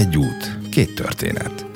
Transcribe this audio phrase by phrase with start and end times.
[0.00, 1.66] Egy út, két történet.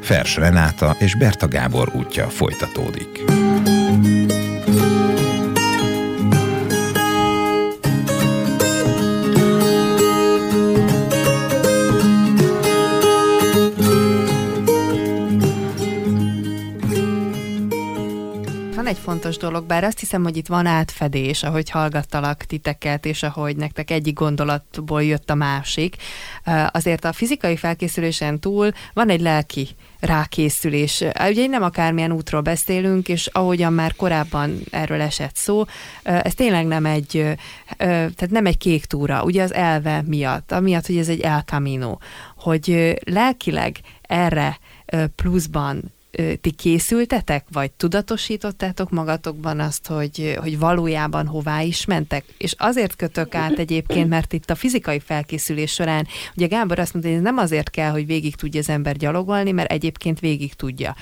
[0.00, 3.25] Fers Renáta és Berta Gábor útja folytatódik.
[19.26, 23.90] Fontos dolog, bár azt hiszem, hogy itt van átfedés, ahogy hallgattalak titeket, és ahogy nektek
[23.90, 25.96] egyik gondolatból jött a másik.
[26.66, 29.68] Azért a fizikai felkészülésen túl van egy lelki
[30.00, 31.04] rákészülés.
[31.28, 35.64] Ugye nem akármilyen útról beszélünk, és ahogyan már korábban erről esett szó,
[36.02, 37.24] ez tényleg nem egy,
[37.78, 41.96] tehát nem egy kék túra, ugye az elve miatt, amiatt, hogy ez egy El Camino,
[42.36, 44.58] hogy lelkileg erre
[45.14, 45.94] pluszban
[46.40, 52.24] ti készültetek, vagy tudatosítottátok magatokban azt, hogy, hogy valójában hová is mentek?
[52.38, 57.10] És azért kötök át egyébként, mert itt a fizikai felkészülés során, ugye Gábor azt mondta,
[57.10, 60.96] hogy ez nem azért kell, hogy végig tudja az ember gyalogolni, mert egyébként végig tudja,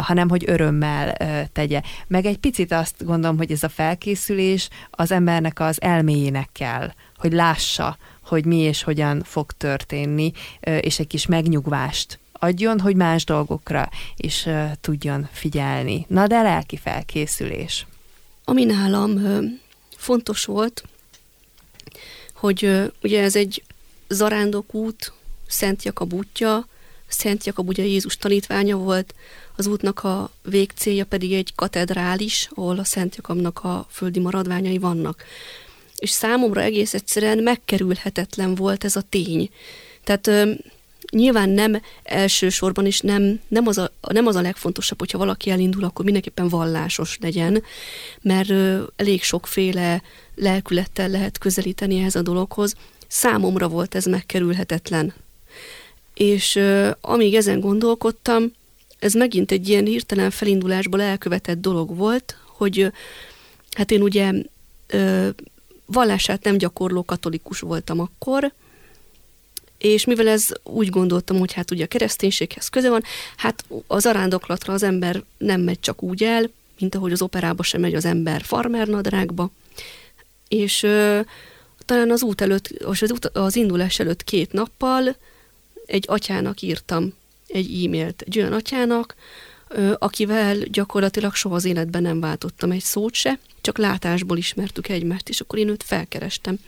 [0.00, 1.16] hanem hogy örömmel
[1.52, 1.82] tegye.
[2.06, 7.32] Meg egy picit azt gondolom, hogy ez a felkészülés az embernek az elméjének kell, hogy
[7.32, 13.90] lássa, hogy mi és hogyan fog történni, és egy kis megnyugvást adjon, hogy más dolgokra
[14.16, 14.46] is
[14.80, 16.06] tudjon figyelni.
[16.08, 17.86] Na de lelki felkészülés.
[18.44, 19.20] Ami nálam
[19.96, 20.82] fontos volt,
[22.34, 23.62] hogy ugye ez egy
[24.08, 25.12] zarándok út,
[25.46, 26.66] Szent Jakab útja,
[27.08, 29.14] Szent Jakab ugye Jézus tanítványa volt,
[29.56, 35.24] az útnak a végcélja pedig egy katedrális, ahol a Szent Jakabnak a földi maradványai vannak.
[35.96, 39.50] És számomra egész egyszerűen megkerülhetetlen volt ez a tény.
[40.04, 40.30] Tehát
[41.10, 45.84] nyilván nem elsősorban, és nem, nem, az a, nem az a legfontosabb, hogyha valaki elindul,
[45.84, 47.62] akkor mindenképpen vallásos legyen,
[48.20, 48.50] mert
[48.96, 50.02] elég sokféle
[50.34, 52.74] lelkülettel lehet közelíteni ehhez a dologhoz.
[53.06, 55.14] Számomra volt ez megkerülhetetlen.
[56.14, 56.60] És
[57.00, 58.52] amíg ezen gondolkodtam,
[58.98, 62.92] ez megint egy ilyen hirtelen felindulásból elkövetett dolog volt, hogy
[63.72, 64.32] hát én ugye
[64.86, 65.28] ö,
[65.86, 68.52] vallását nem gyakorló katolikus voltam akkor,
[69.78, 73.02] és mivel ez úgy gondoltam, hogy hát ugye a kereszténységhez köze van,
[73.36, 77.80] hát az arándoklatra az ember nem megy csak úgy el, mint ahogy az operába sem
[77.80, 79.50] megy az ember farmernadrágba,
[80.48, 81.20] és ö,
[81.84, 85.16] talán az út előtt, az, az indulás előtt két nappal
[85.86, 87.14] egy atyának írtam
[87.46, 89.14] egy e-mailt, egy olyan atyának,
[89.98, 95.40] akivel gyakorlatilag soha az életben nem váltottam egy szót se, csak látásból ismertük egymást, és
[95.40, 96.58] akkor én őt felkerestem.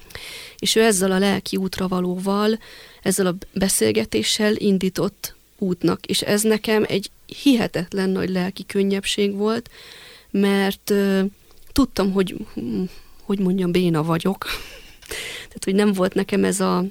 [0.59, 2.59] És ő ezzel a lelki útra valóval,
[3.03, 7.11] ezzel a beszélgetéssel indított útnak, és ez nekem egy
[7.43, 9.71] hihetetlen nagy lelki könnyebbség volt,
[10.31, 11.21] mert uh,
[11.73, 12.37] tudtam, hogy,
[13.23, 14.47] hogy mondjam, béna vagyok.
[15.49, 16.85] tehát, hogy nem volt nekem ez a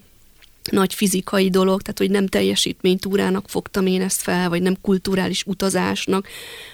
[0.71, 6.27] nagy fizikai dolog, tehát hogy nem teljesítménytúrának fogtam én ezt fel, vagy nem kulturális utazásnak,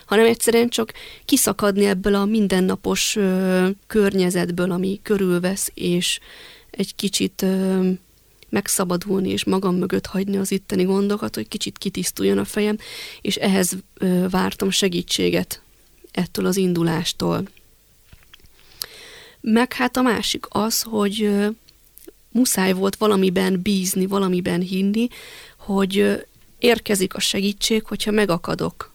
[0.06, 0.94] hanem egyszerűen csak
[1.26, 6.20] kiszakadni ebből a mindennapos ö, környezetből, ami körülvesz, és
[6.70, 7.90] egy kicsit ö,
[8.50, 12.78] megszabadulni, és magam mögött hagyni az itteni gondokat, hogy kicsit kitisztuljon a fejem,
[13.22, 15.62] és ehhez ö, vártam segítséget
[16.12, 17.44] ettől az indulástól.
[19.42, 21.30] Meg hát a másik az, hogy
[22.36, 25.08] muszáj volt valamiben bízni, valamiben hinni,
[25.58, 26.26] hogy
[26.60, 28.92] érkezik a segítség, hogyha megakadok.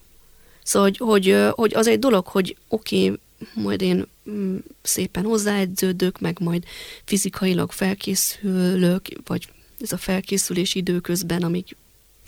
[0.63, 3.19] Szóval, hogy, hogy, hogy az egy dolog, hogy oké, okay,
[3.53, 6.63] majd én mm, szépen hozzáedződök, meg majd
[7.05, 9.47] fizikailag felkészülök, vagy
[9.79, 11.75] ez a felkészülés időközben, amíg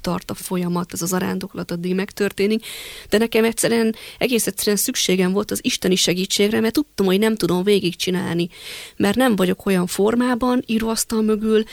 [0.03, 2.65] tart a folyamat, ez az arándoklat addig megtörténik,
[3.09, 7.63] de nekem egyszerűen, egész egyszerűen szükségem volt az isteni segítségre, mert tudtam, hogy nem tudom
[7.63, 8.49] végigcsinálni,
[8.97, 11.63] mert nem vagyok olyan formában, íróasztal mögül,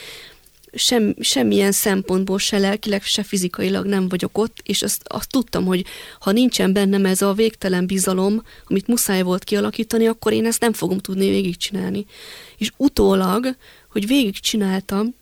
[0.72, 5.84] sem, semmilyen szempontból se lelkileg, se fizikailag nem vagyok ott, és azt, azt tudtam, hogy
[6.20, 10.72] ha nincsen bennem ez a végtelen bizalom, amit muszáj volt kialakítani, akkor én ezt nem
[10.72, 12.06] fogom tudni végigcsinálni.
[12.56, 13.56] És utólag,
[13.90, 15.14] hogy végigcsináltam,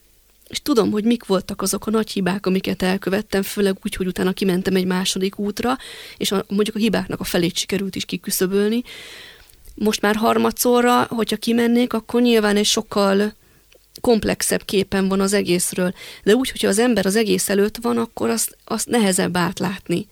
[0.49, 4.33] és tudom, hogy mik voltak azok a nagy hibák, amiket elkövettem, főleg úgy, hogy utána
[4.33, 5.77] kimentem egy második útra,
[6.17, 8.83] és a, mondjuk a hibáknak a felét sikerült is kiküszöbölni.
[9.75, 13.35] Most már harmadszorra, hogyha kimennék, akkor nyilván egy sokkal
[14.01, 15.95] komplexebb képen van az egészről.
[16.23, 20.09] De úgy, hogyha az ember az egész előtt van, akkor azt, azt nehezebb átlátni.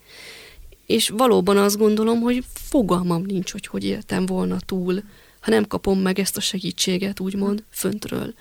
[0.87, 5.03] És valóban azt gondolom, hogy fogalmam nincs, hogy hogy éltem volna túl,
[5.41, 8.35] ha nem kapom meg ezt a segítséget, úgymond, föntről.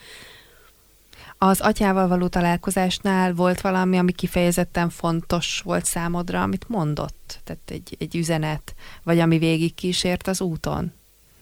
[1.37, 7.39] Az atyával való találkozásnál volt valami, ami kifejezetten fontos volt számodra, amit mondott?
[7.43, 10.93] Tehát egy, egy üzenet, vagy ami végig kísért az úton?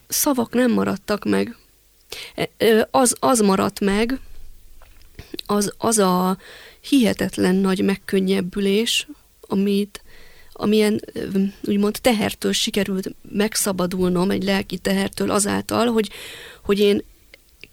[0.08, 1.58] Szavak nem maradtak meg.
[2.58, 4.20] E, az, az maradt meg,
[5.46, 6.38] az, az a
[6.82, 9.08] hihetetlen nagy megkönnyebbülés,
[9.42, 10.04] amit
[10.54, 11.02] amilyen
[11.64, 16.10] úgymond tehertől sikerült megszabadulnom, egy lelki tehertől azáltal, hogy,
[16.64, 17.04] hogy én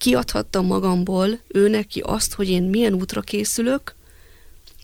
[0.01, 3.95] kiadhattam magamból ő neki azt, hogy én milyen útra készülök,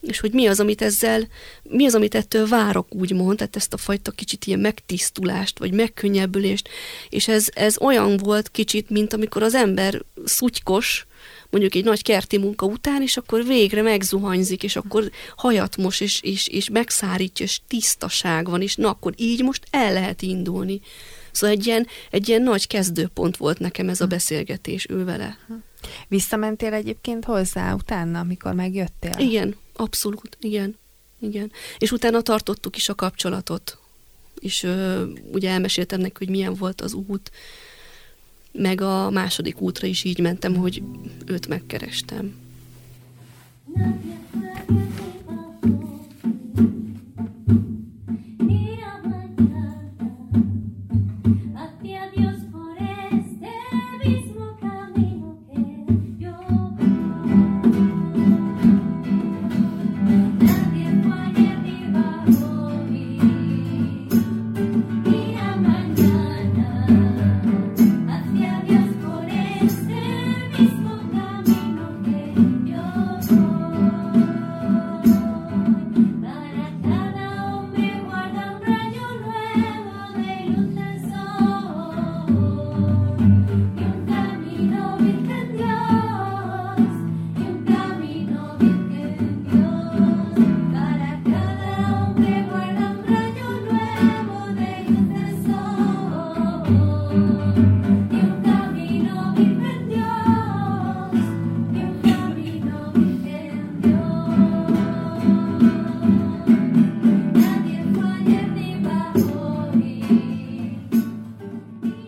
[0.00, 1.28] és hogy mi az, amit ezzel,
[1.62, 6.68] mi az, amit ettől várok, úgymond, tehát ezt a fajta kicsit ilyen megtisztulást, vagy megkönnyebbülést,
[7.08, 11.06] és ez, ez olyan volt kicsit, mint amikor az ember szutykos,
[11.50, 16.20] mondjuk egy nagy kerti munka után, és akkor végre megzuhanyzik, és akkor hajat mos, és,
[16.22, 20.80] és, és megszárítja, és tisztaság van, és na akkor így most el lehet indulni.
[21.36, 25.38] Szóval egy ilyen, egy ilyen nagy kezdőpont volt nekem ez a beszélgetés ő vele.
[26.08, 29.14] Visszamentél egyébként hozzá utána, amikor megjöttél?
[29.18, 30.78] Igen, abszolút, igen.
[31.20, 31.52] igen.
[31.78, 33.78] És utána tartottuk is a kapcsolatot.
[34.38, 37.30] És ö, ugye elmeséltem neki, hogy milyen volt az út,
[38.52, 40.82] meg a második útra is így mentem, hogy
[41.26, 42.34] őt megkerestem.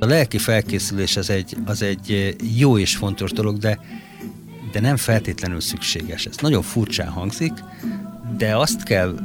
[0.08, 3.80] Lelki felkészülés az egy, az egy eh, jó és fontos dolog, de,
[4.72, 6.26] de nem feltétlenül szükséges.
[6.26, 7.52] Ez nagyon furcsán hangzik,
[8.36, 9.18] de azt kell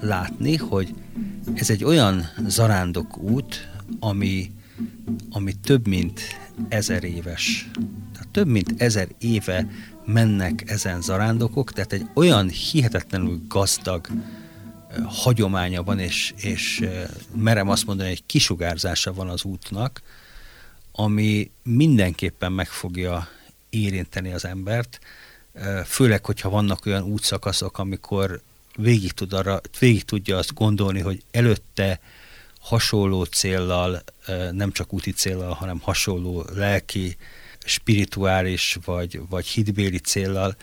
[0.00, 0.94] látni, hogy
[1.54, 3.68] ez egy olyan zarándok út,
[4.00, 4.50] ami,
[5.30, 6.20] ami több mint
[6.68, 7.70] ezer éves.
[8.12, 9.68] Tehát több mint ezer éve
[10.04, 14.06] mennek ezen zarándokok, tehát egy olyan hihetetlenül gazdag
[15.04, 16.88] hagyománya van, és, és
[17.34, 20.02] merem azt mondani, hogy kisugárzása van az útnak,
[20.92, 23.28] ami mindenképpen meg fogja
[23.70, 25.00] érinteni az embert,
[25.86, 28.40] főleg, hogyha vannak olyan útszakaszok, amikor
[28.76, 32.00] végig, tud arra, végig tudja azt gondolni, hogy előtte
[32.60, 34.02] hasonló céllal,
[34.50, 37.16] nem csak úti céllal, hanem hasonló lelki,
[37.64, 40.56] spirituális vagy, vagy hitbéli céllal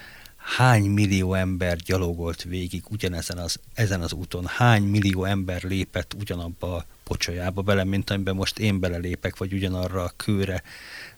[0.43, 6.75] hány millió ember gyalogolt végig ugyanezen az, ezen az úton, hány millió ember lépett ugyanabba
[6.75, 10.63] a pocsolyába bele, mint amiben most én belelépek, vagy ugyanarra a kőre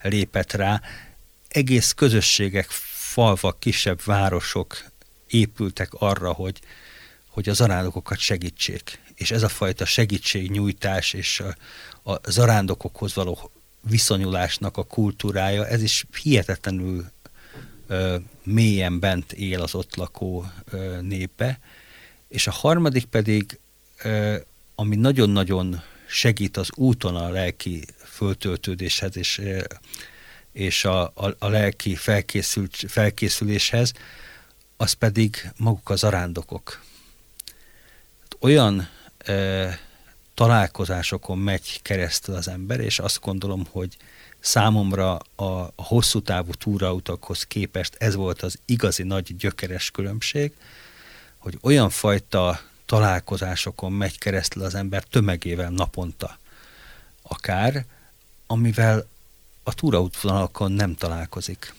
[0.01, 0.81] lépett rá.
[1.47, 4.85] Egész közösségek, falvak, kisebb városok
[5.27, 6.59] épültek arra, hogy,
[7.29, 8.99] hogy a zarándokokat segítsék.
[9.15, 11.39] És ez a fajta segítségnyújtás és
[12.03, 13.51] a, a zarándokokhoz való
[13.81, 17.13] viszonyulásnak a kultúrája, ez is hihetetlenül
[18.43, 20.45] mélyen bent él az ott lakó
[21.01, 21.59] népe.
[22.27, 23.59] És a harmadik pedig
[24.75, 29.41] ami nagyon-nagyon segít az úton a lelki föltöltődéshez és,
[30.51, 33.93] és a, a, a lelki felkészült, felkészüléshez,
[34.77, 36.83] az pedig maguk az arándokok.
[38.39, 39.79] Olyan e,
[40.33, 43.97] találkozásokon megy keresztül az ember, és azt gondolom, hogy
[44.45, 45.43] számomra a,
[45.75, 50.53] a hosszú távú túrautakhoz képest ez volt az igazi nagy gyökeres különbség,
[51.37, 56.37] hogy olyan fajta találkozásokon megy keresztül az ember tömegével naponta
[57.21, 57.85] akár,
[58.47, 59.07] amivel
[59.63, 61.73] a túraútvonalakon nem találkozik.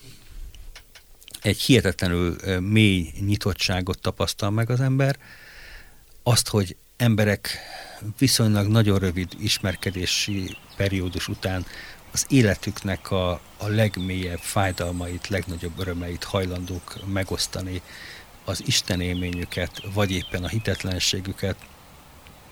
[1.41, 5.17] Egy hihetetlenül mély nyitottságot tapasztal meg az ember,
[6.23, 7.57] azt, hogy emberek
[8.17, 11.65] viszonylag nagyon rövid ismerkedési periódus után
[12.17, 17.81] az életüknek a, a legmélyebb fájdalmait, legnagyobb örömeit hajlandók megosztani
[18.45, 21.55] az Isten élményüket, vagy éppen a hitetlenségüket.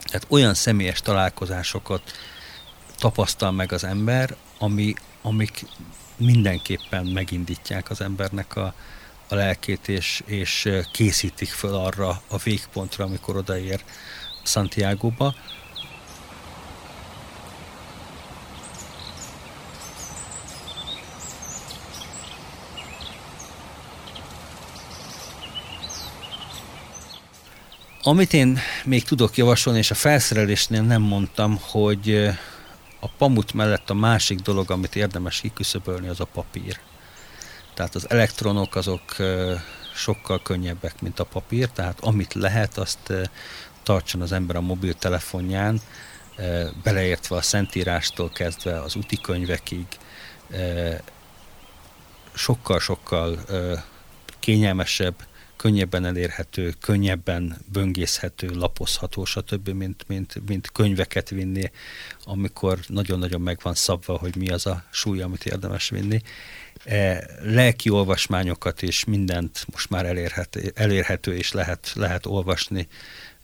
[0.04, 2.02] Tehát olyan személyes találkozásokat
[2.98, 5.66] tapasztal meg az ember, ami, amik
[6.18, 8.74] mindenképpen megindítják az embernek a,
[9.28, 13.84] a lelkét, és, és készítik föl arra a végpontra, amikor odaér
[14.44, 15.36] Santiago-ba.
[28.08, 32.30] Amit én még tudok javasolni, és a felszerelésnél nem mondtam, hogy
[33.00, 36.80] a pamut mellett a másik dolog, amit érdemes kiküszöbölni, az a papír.
[37.74, 39.16] Tehát az elektronok azok
[39.96, 43.14] sokkal könnyebbek, mint a papír, tehát amit lehet, azt
[43.84, 45.82] tartson az ember a mobiltelefonján,
[46.84, 49.86] beleértve a szentírástól kezdve az úti könyvekig,
[52.34, 53.46] sokkal-sokkal
[54.40, 55.16] kényelmesebb,
[55.66, 61.72] könnyebben elérhető, könnyebben böngészhető, lapozható, stb., mint, mint, mint könyveket vinni,
[62.24, 66.22] amikor nagyon-nagyon meg van szabva, hogy mi az a súly, amit érdemes vinni.
[66.84, 72.88] E, lelki olvasmányokat és mindent most már elérhető, elérhető és lehet, lehet olvasni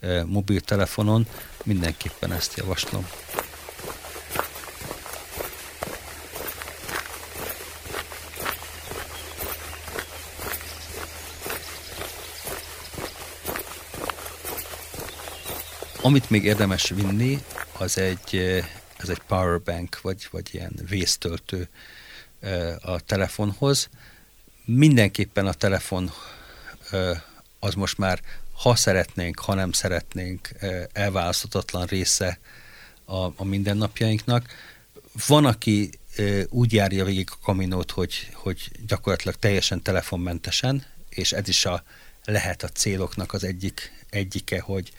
[0.00, 1.26] e, mobiltelefonon,
[1.64, 3.06] mindenképpen ezt javaslom.
[16.04, 17.42] Amit még érdemes vinni,
[17.78, 18.36] az egy,
[18.96, 21.68] ez egy powerbank, vagy, vagy ilyen vésztöltő
[22.80, 23.88] a telefonhoz.
[24.64, 26.12] Mindenképpen a telefon
[27.58, 28.20] az most már,
[28.52, 30.48] ha szeretnénk, ha nem szeretnénk,
[30.92, 32.38] elválaszthatatlan része
[33.04, 34.46] a, a mindennapjainknak.
[35.26, 35.90] Van, aki
[36.48, 41.84] úgy járja végig a kaminót, hogy, hogy gyakorlatilag teljesen telefonmentesen, és ez is a,
[42.24, 44.92] lehet a céloknak az egyik, egyike, hogy,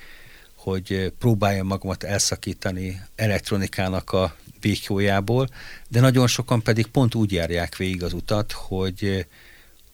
[0.63, 5.49] hogy próbálja magamat elszakítani elektronikának a békjójából,
[5.87, 9.27] de nagyon sokan pedig pont úgy járják végig az utat, hogy,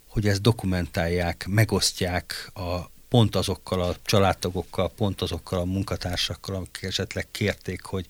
[0.08, 7.28] hogy ezt dokumentálják, megosztják a, pont azokkal a családtagokkal, pont azokkal a munkatársakkal, akik esetleg
[7.32, 8.06] kérték, hogy,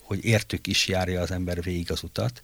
[0.00, 2.42] hogy értük is járja az ember végig az utat.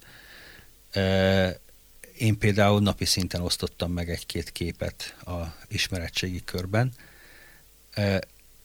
[2.19, 6.93] Én például napi szinten osztottam meg egy-két képet a ismeretségi körben.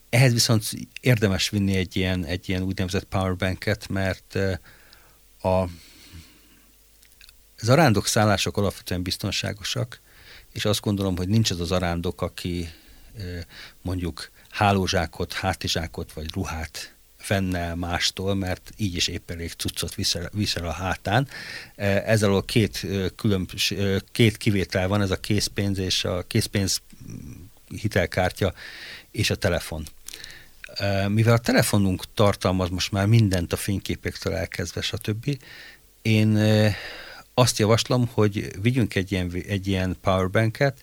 [0.09, 0.69] Ehhez viszont
[1.01, 4.35] érdemes vinni egy ilyen, egy ilyen úgynevezett powerbanket, mert
[5.41, 5.65] a
[7.59, 10.01] zarándok szállások alapvetően biztonságosak,
[10.51, 12.69] és azt gondolom, hogy nincs az az arándok, aki
[13.81, 16.95] mondjuk hálózsákot, hátizsákot vagy ruhát
[17.27, 21.27] venne el mástól, mert így is épp elég cuccot visel, visel a hátán.
[21.75, 23.47] Ezzel a két, külön,
[24.11, 26.81] két kivétel van, ez a készpénz és a készpénz
[27.77, 28.53] hitelkártya
[29.11, 29.85] és a telefon.
[31.07, 35.37] Mivel a telefonunk tartalmaz most már mindent a fényképektől elkezdve, stb.,
[36.01, 36.39] én
[37.33, 40.77] azt javaslom, hogy vigyünk egy ilyen, egy ilyen powerbanket,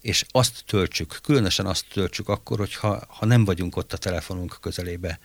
[0.00, 5.18] és azt töltsük, különösen azt töltsük akkor, hogyha ha nem vagyunk ott a telefonunk közelébe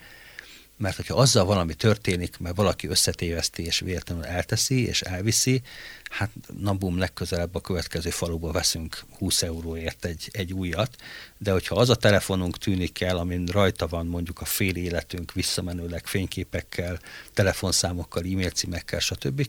[0.78, 5.62] mert hogyha azzal valami történik, mert valaki összetéveszti és véletlenül elteszi és elviszi,
[6.10, 10.96] hát na bum, legközelebb a következő faluba veszünk 20 euróért egy, egy újat,
[11.38, 16.06] de hogyha az a telefonunk tűnik el, amin rajta van mondjuk a fél életünk visszamenőleg
[16.06, 16.98] fényképekkel,
[17.34, 19.46] telefonszámokkal, e-mail címekkel, stb.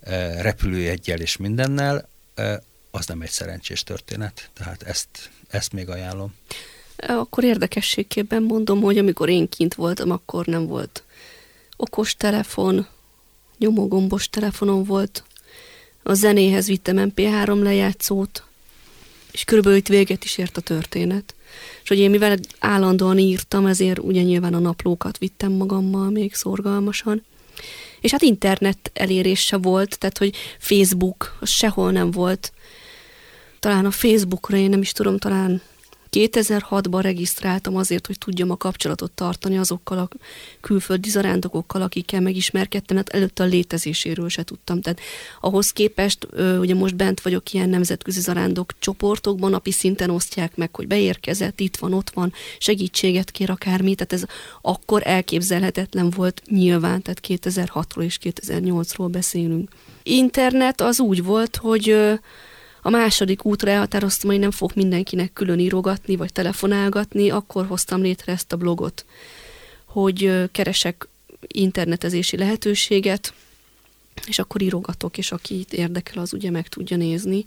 [0.00, 2.56] Eh, repülőjeggyel és mindennel, eh,
[2.90, 6.34] az nem egy szerencsés történet, tehát ezt, ezt még ajánlom.
[6.96, 11.04] Akkor érdekességképpen mondom, hogy amikor én kint voltam, akkor nem volt
[11.76, 12.86] okos telefon,
[13.58, 15.24] nyomógombos telefonom volt,
[16.02, 18.44] a zenéhez vittem MP3 lejátszót,
[19.32, 21.34] és körülbelül itt véget is ért a történet.
[21.82, 27.24] És hogy én mivel állandóan írtam, ezért ugye nyilván a naplókat vittem magammal még szorgalmasan.
[28.00, 32.52] És hát internet elérése volt, tehát hogy Facebook, az sehol nem volt.
[33.60, 35.62] Talán a Facebookra én nem is tudom, talán
[36.16, 40.08] 2006-ban regisztráltam azért, hogy tudjam a kapcsolatot tartani azokkal a
[40.60, 44.80] külföldi zarándokokkal, akikkel megismerkedtem, mert előtte a létezéséről se tudtam.
[44.80, 45.00] Tehát
[45.40, 50.86] ahhoz képest, ugye most bent vagyok ilyen nemzetközi zarándok csoportokban, napi szinten osztják meg, hogy
[50.86, 54.24] beérkezett, itt van, ott van, segítséget kér akármi, tehát ez
[54.62, 59.70] akkor elképzelhetetlen volt nyilván, tehát 2006-ról és 2008-ról beszélünk.
[60.02, 61.96] Internet az úgy volt, hogy
[62.86, 68.32] a második útra elhatároztam, hogy nem fog mindenkinek külön írogatni, vagy telefonálgatni, akkor hoztam létre
[68.32, 69.04] ezt a blogot,
[69.84, 71.08] hogy keresek
[71.46, 73.32] internetezési lehetőséget,
[74.26, 77.44] és akkor írogatok, és aki itt érdekel, az ugye meg tudja nézni.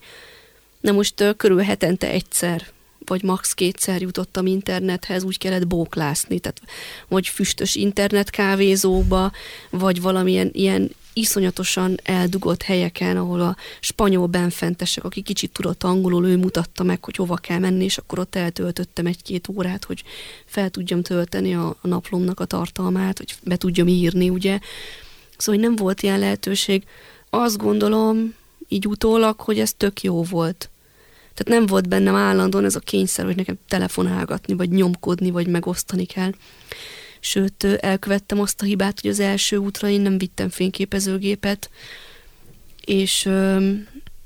[0.79, 2.67] Na most körül hetente egyszer
[3.05, 3.53] vagy max.
[3.53, 6.61] kétszer jutottam internethez, úgy kellett bóklászni, tehát
[7.07, 9.31] vagy füstös internet kávézóba,
[9.69, 16.37] vagy valamilyen ilyen iszonyatosan eldugott helyeken, ahol a spanyol benfentesek, aki kicsit tudott angolul, ő
[16.37, 20.03] mutatta meg, hogy hova kell menni, és akkor ott eltöltöttem egy-két órát, hogy
[20.45, 24.59] fel tudjam tölteni a, a naplomnak a tartalmát, hogy be tudjam írni, ugye.
[25.37, 26.83] Szóval nem volt ilyen lehetőség.
[27.29, 28.33] Azt gondolom,
[28.67, 30.69] így utólag, hogy ez tök jó volt.
[31.33, 36.05] Tehát nem volt bennem állandóan ez a kényszer, hogy nekem telefonálgatni, vagy nyomkodni, vagy megosztani
[36.05, 36.31] kell.
[37.19, 41.69] Sőt, elkövettem azt a hibát, hogy az első útra én nem vittem fényképezőgépet,
[42.85, 43.29] és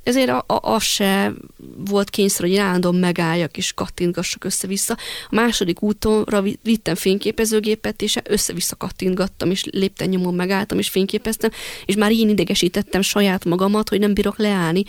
[0.04, 1.34] ezért a, a, az se
[1.78, 4.98] volt kényszer, hogy állandóan megálljak és kattintgassak össze-vissza.
[5.30, 11.50] A második útonra vittem fényképezőgépet, és össze-vissza kattintgattam, és lépten nyomon megálltam, és fényképeztem,
[11.86, 14.84] és már én idegesítettem saját magamat, hogy nem bírok leállni.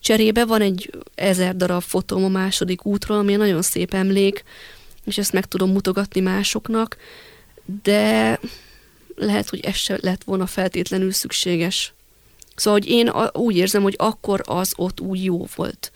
[0.00, 4.44] Cserébe van egy ezer darab fotóm a második útról, ami nagyon szép emlék,
[5.04, 6.96] és ezt meg tudom mutogatni másoknak,
[7.82, 8.38] de
[9.14, 11.92] lehet, hogy ez se lett volna feltétlenül szükséges.
[12.54, 15.92] Szóval, hogy én úgy érzem, hogy akkor az ott úgy jó volt.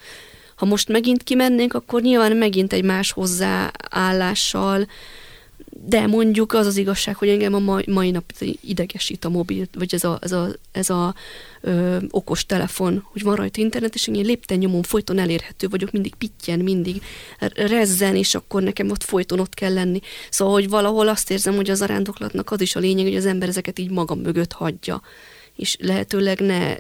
[0.56, 4.88] Ha most megint kimennénk, akkor nyilván megint egy más hozzáállással,
[5.86, 9.94] de mondjuk az az igazság, hogy engem a mai, mai nap idegesít a mobil, vagy
[9.94, 11.14] ez a, ez a, ez a
[11.60, 16.14] ö, okos telefon, hogy van rajta internet, és én lépten nyomon folyton elérhető vagyok, mindig
[16.14, 17.02] pittyen, mindig
[17.54, 20.00] rezzen, és akkor nekem ott folyton ott kell lenni.
[20.30, 23.48] Szóval, hogy valahol azt érzem, hogy az arándoklatnak az is a lényeg, hogy az ember
[23.48, 25.02] ezeket így maga mögött hagyja
[25.60, 26.76] és lehetőleg ne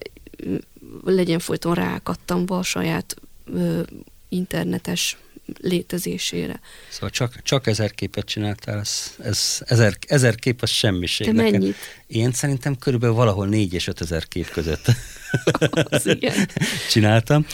[1.04, 3.80] legyen folyton rákattamva a saját ö,
[4.28, 5.18] internetes
[5.58, 6.60] létezésére.
[6.88, 11.26] Szóval csak, csak ezer képet csináltál, ez, ez ezer, ezer kép az semmiség.
[11.26, 11.52] Te mennyit?
[11.52, 11.74] Nekem.
[12.06, 14.84] Én szerintem körülbelül valahol négy és öt ezer kép között
[15.90, 16.48] az igen.
[16.92, 17.46] csináltam.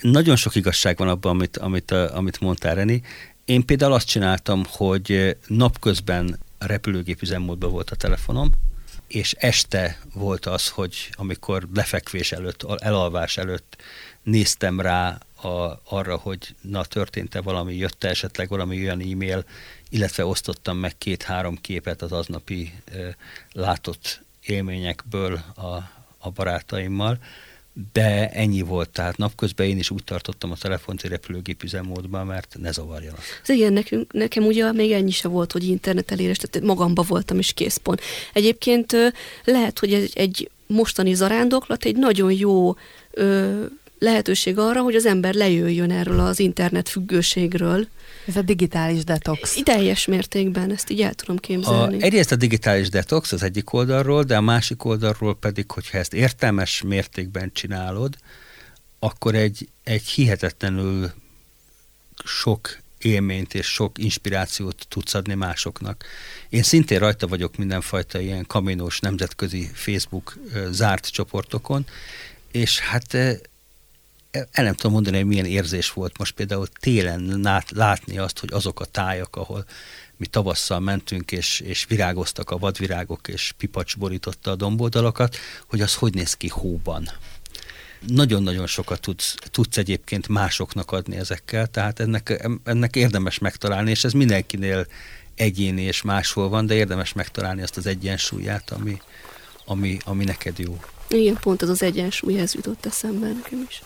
[0.00, 3.02] Nagyon sok igazság van abban, amit, amit, amit mondtál, Reni.
[3.44, 8.52] Én például azt csináltam, hogy napközben repülőgép üzemmódban volt a telefonom,
[9.08, 13.76] és este volt az, hogy amikor lefekvés előtt, elalvás előtt
[14.22, 19.44] néztem rá a, arra, hogy na történt-e valami, jött -e esetleg valami olyan e-mail,
[19.88, 23.16] illetve osztottam meg két-három képet az aznapi e,
[23.52, 25.74] látott élményekből a,
[26.18, 27.18] a barátaimmal,
[27.92, 32.56] de ennyi volt, tehát napközben én is úgy tartottam a telefont egy repülőgép üzemmódban, mert
[32.60, 33.20] ne zavarjanak.
[33.42, 37.38] Ez igen, nekünk, nekem ugye még ennyi se volt, hogy internet elérés, tehát magamba voltam
[37.38, 38.00] is készpont.
[38.32, 38.96] Egyébként
[39.44, 42.76] lehet, hogy egy, egy mostani zarándoklat egy nagyon jó
[43.10, 43.64] ö,
[43.98, 47.88] lehetőség arra, hogy az ember lejöjjön erről az internet függőségről.
[48.26, 49.62] Ez a digitális detox.
[49.62, 52.02] Teljes mértékben, ezt így el tudom képzelni.
[52.02, 56.14] A, egyrészt a digitális detox az egyik oldalról, de a másik oldalról pedig, hogyha ezt
[56.14, 58.16] értelmes mértékben csinálod,
[58.98, 61.12] akkor egy, egy hihetetlenül
[62.24, 66.04] sok élményt és sok inspirációt tudsz adni másoknak.
[66.48, 70.36] Én szintén rajta vagyok mindenfajta ilyen kaminós nemzetközi Facebook
[70.70, 71.86] zárt csoportokon,
[72.50, 73.16] és hát
[74.34, 77.40] el nem tudom mondani, hogy milyen érzés volt most például télen
[77.74, 79.64] látni azt, hogy azok a tájak, ahol
[80.16, 85.94] mi tavasszal mentünk, és, és virágoztak a vadvirágok, és pipacs borította a domboldalakat, hogy az
[85.94, 87.08] hogy néz ki hóban.
[88.06, 94.12] Nagyon-nagyon sokat tudsz, tudsz egyébként másoknak adni ezekkel, tehát ennek, ennek érdemes megtalálni, és ez
[94.12, 94.86] mindenkinél
[95.34, 99.00] egyéni és máshol van, de érdemes megtalálni azt az egyensúlyát, ami,
[99.64, 100.80] ami, ami neked jó.
[101.08, 103.82] Igen, pont ez az egyensúly, ez jutott eszembe nekem is.